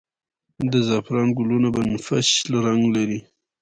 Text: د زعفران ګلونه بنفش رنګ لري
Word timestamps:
د 0.71 0.73
زعفران 0.87 1.27
ګلونه 1.37 1.67
بنفش 1.75 2.27
رنګ 2.65 2.83
لري 2.95 3.19